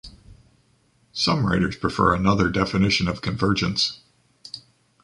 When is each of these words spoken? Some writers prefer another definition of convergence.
Some 1.13 1.45
writers 1.45 1.75
prefer 1.75 2.15
another 2.15 2.49
definition 2.49 3.07
of 3.07 3.21
convergence. 3.21 3.99